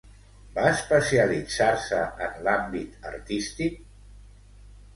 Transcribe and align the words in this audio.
Va 0.53 0.61
especialitzar-se 0.69 2.01
en 2.29 2.41
l'àmbit 2.49 3.07
artístic? 3.13 3.79